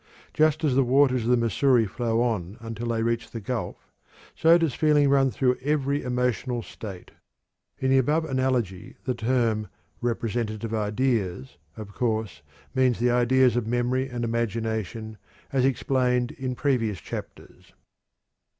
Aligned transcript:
Just 0.33 0.63
as 0.63 0.73
the 0.73 0.83
waters 0.83 1.25
of 1.25 1.29
the 1.29 1.37
Missouri 1.37 1.85
flow 1.85 2.23
on 2.23 2.57
until 2.59 2.87
they 2.87 3.03
reach 3.03 3.29
the 3.29 3.39
gulf, 3.39 3.87
so 4.33 4.57
does 4.57 4.73
feeling 4.73 5.09
run 5.09 5.29
through 5.29 5.59
every 5.61 6.01
emotional 6.01 6.63
state." 6.63 7.11
In 7.77 7.91
the 7.91 7.99
above 7.99 8.25
analogy 8.25 8.95
the 9.03 9.13
term 9.13 9.67
"representative 10.01 10.73
ideas," 10.73 11.57
of 11.77 11.93
course, 11.93 12.41
means 12.73 12.97
the 12.97 13.11
ideas 13.11 13.55
of 13.55 13.67
memory 13.67 14.09
and 14.09 14.23
imagination 14.23 15.19
as 15.53 15.65
explained 15.65 16.31
in 16.31 16.55
previous 16.55 16.99
chapters. 16.99 17.73